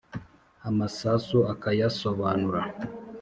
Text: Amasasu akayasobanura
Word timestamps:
Amasasu 0.69 1.37
akayasobanura 1.53 2.61